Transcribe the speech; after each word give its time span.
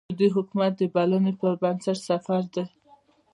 د 0.03 0.03
سعودي 0.09 0.27
حکومت 0.35 0.73
د 0.77 0.81
بلنې 0.95 1.33
پر 1.39 1.53
بنسټ 1.61 1.97
سفر 2.09 2.41
دی. 2.53 2.63